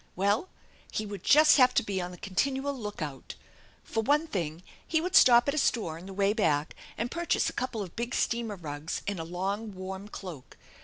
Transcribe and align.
Well, 0.15 0.49
he 0.91 1.05
would 1.05 1.21
just 1.23 1.57
have 1.57 1.75
to 1.75 1.83
be 1.83 2.01
on 2.01 2.09
the 2.09 2.17
continual 2.17 2.73
lookout. 2.73 3.35
For 3.83 4.01
one 4.01 4.25
thing 4.25 4.63
he 4.87 4.99
would 4.99 5.15
stop 5.15 5.47
at 5.47 5.53
a 5.53 5.57
etore 5.57 5.99
on 5.99 6.07
the 6.07 6.11
way 6.13 6.33
back 6.33 6.75
and 6.97 7.11
purchase 7.11 7.51
a 7.51 7.53
couple 7.53 7.83
of 7.83 7.95
big 7.95 8.15
steamer 8.15 8.55
rugs 8.55 9.03
and 9.05 9.19
a 9.19 9.23
long 9.23 9.75
warm 9.75 10.07
cloak. 10.07 10.57